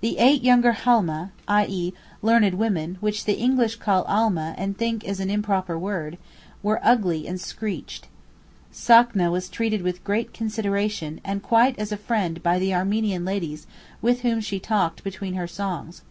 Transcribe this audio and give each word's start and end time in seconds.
The 0.00 0.18
eight 0.18 0.42
younger 0.42 0.72
Halmeh 0.72 1.28
(i.e., 1.46 1.92
learned 2.20 2.54
women, 2.54 2.96
which 2.98 3.26
the 3.26 3.38
English 3.38 3.76
call 3.76 4.04
Almeh 4.06 4.56
and 4.58 4.76
think 4.76 5.04
is 5.04 5.20
an 5.20 5.30
improper 5.30 5.78
word) 5.78 6.18
were 6.64 6.80
ugly 6.82 7.28
and 7.28 7.40
screeched. 7.40 8.08
Sakna 8.72 9.30
was 9.30 9.48
treated 9.48 9.82
with 9.82 10.02
great 10.02 10.34
consideration 10.34 11.20
and 11.24 11.44
quite 11.44 11.78
as 11.78 11.92
a 11.92 11.96
friend 11.96 12.42
by 12.42 12.58
the 12.58 12.74
Armenian 12.74 13.24
ladies 13.24 13.68
with 14.00 14.22
whom 14.22 14.40
she 14.40 14.58
talked 14.58 15.04
between 15.04 15.34
her 15.34 15.46
songs. 15.46 16.02